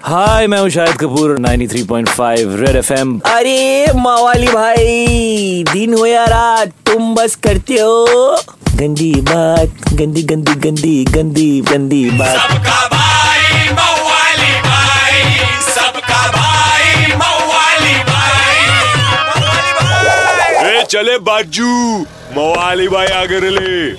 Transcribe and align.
हाय 0.00 0.46
मैं 0.46 0.58
हूँ 0.58 0.68
Shahid 0.70 0.96
Kapoor 1.00 1.36
93.5 1.38 2.54
red 2.60 2.76
FM 2.76 3.18
अरे 3.26 3.92
मवाली 3.96 4.46
भाई 4.46 5.64
दिन 5.72 5.94
हो 5.94 6.06
या 6.06 6.24
रात 6.24 6.68
तुम 6.86 7.14
बस 7.14 7.34
करते 7.46 7.74
हो। 7.74 8.06
गंदी 8.78 9.12
बात 9.28 9.92
गंदी 10.00 10.22
गंदी 10.30 10.54
गंदी 10.64 11.04
गंदी 11.04 11.60
गंदी 11.70 12.04
बात। 12.10 12.38
सबका 12.40 12.80
भाई 12.94 13.68
मवाली 13.72 14.52
भाई 14.66 15.22
सबका 15.68 16.26
भाई 16.36 17.12
मवाली 17.14 17.94
भाई। 18.10 18.64
ए 20.70 20.84
चले 20.90 21.18
बाजू 21.30 21.70
मवाली 22.38 22.88
भाई 22.88 23.06
आगे 23.22 23.40
ले 23.50 23.90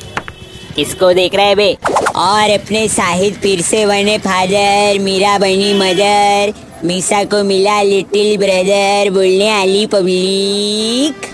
किसको 0.76 1.14
देख 1.14 1.36
रहे 1.36 1.56
बे? 1.56 1.76
और 2.16 2.50
अपने 2.50 2.88
साहिद 2.88 3.38
पीर 3.44 3.62
से 3.62 3.86
बने 3.86 4.18
फादर 4.18 5.00
मीरा 5.00 5.38
बनी 5.38 5.74
मदर, 5.74 6.54
मीसा 6.86 7.24
को 7.24 7.44
मिला 7.44 7.82
लिटिल 7.82 8.38
ब्रदर, 8.38 9.10
बोलने 9.10 9.50
आली 9.50 9.86
पब्लिक। 9.86 11.30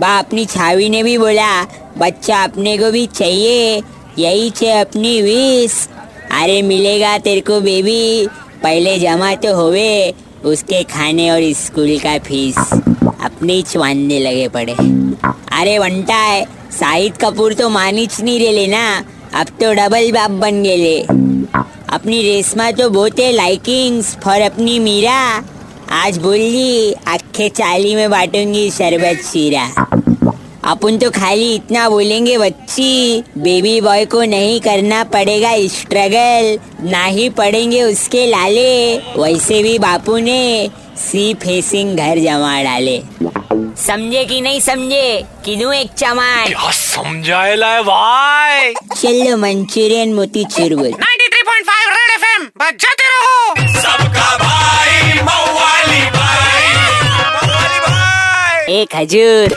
बा, 0.00 0.18
अपनी 0.18 0.44
छावी 0.46 0.88
ने 0.88 1.02
भी 1.02 1.18
बोला, 1.18 1.62
बच्चा 1.98 2.42
अपने 2.44 2.76
को 2.78 2.90
भी 2.90 3.06
चाहिए, 3.06 3.82
यही 4.18 4.50
छे 4.50 4.70
अपनी 4.70 5.20
विश 5.22 5.88
अरे, 6.32 6.60
मिलेगा 6.62 7.16
तेरे 7.18 7.40
को 7.40 7.60
बेबी 7.60 8.26
पहले 8.62 8.98
जमा 8.98 9.34
तो 9.34 9.54
होवे, 9.56 10.14
उसके 10.44 10.82
खाने 10.82 11.30
और 11.30 11.52
स्कूल 11.52 11.98
का 11.98 12.18
फ़ीस 12.18 12.56
अपने 12.56 13.62
चवानने 13.62 14.18
लगे 14.18 14.48
पड़े। 14.48 14.72
अरे, 14.72 15.78
वंटा 15.78 16.16
है 16.16 16.44
शाहिद 16.80 17.16
कपूर 17.16 17.54
तो 17.54 17.68
मानिच 17.68 18.20
नहीं 18.20 18.38
रेले 18.38 18.66
ना 18.66 19.04
अब 19.34 19.46
तो 19.60 19.72
डबल 19.74 20.10
बाप 20.12 20.30
बन 20.40 20.62
गेले 20.62 21.00
अपनी 21.92 22.22
रेशमा 22.22 22.70
तो 22.70 22.88
बहुत 22.90 23.18
है 23.20 23.30
लाइकिंग्स 23.32 24.14
फॉर 24.24 24.40
अपनी 24.42 24.78
मीरा। 24.78 25.18
आज 25.94 26.18
बोली, 26.18 26.92
आखे 27.08 27.48
चाली 27.48 27.94
में 27.94 28.10
बांटूँगी 28.10 28.70
शरबत 28.70 29.22
शीरा। 29.24 29.64
अपन 30.64 30.98
तो 30.98 31.10
खाली 31.10 31.54
इतना 31.54 31.88
बोलेंगे, 31.88 32.38
बच्ची 32.38 33.22
बेबी 33.38 33.80
बॉय 33.80 34.04
को 34.04 34.22
नहीं 34.24 34.60
करना 34.60 35.02
पड़ेगा 35.04 35.52
स्ट्रगल 35.68 36.58
ना 36.90 37.04
ही 37.04 37.28
पड़ेंगे 37.30 37.82
उसके 37.82 38.26
लाले। 38.26 38.96
वैसे 39.18 39.62
भी 39.62 39.78
बापू 39.78 40.16
ने 40.18 40.70
सी 40.96 41.34
फेसिंग 41.34 41.96
घर 41.96 42.18
जमा 42.18 42.62
डाले। 42.62 43.00
समझे 43.86 44.24
कि 44.24 44.40
नहीं 44.40 44.60
समझे? 44.60 45.24
किदू 45.44 45.70
एक 45.72 45.90
चमार 45.92 46.46
समझाए 46.46 46.72
समझाएला 46.72 47.66
है 47.66 47.82
भाई? 47.82 48.72
चलो 48.72 49.36
मंचूरियन 49.36 50.14
मोती 50.14 50.44
चुरबुल 50.44 50.92
93.5 50.92 51.90
रेड 51.90 52.14
एफएम 52.14 52.46
बजाते 52.62 53.08
रहो। 53.08 53.80
सबका 53.80 54.36
भाई 54.38 55.12
मवाली 55.22 56.04
भाई। 56.10 56.64
मवाली 57.10 57.80
भाई 57.80 58.74
एक 58.80 58.96
हजूर 58.96 59.56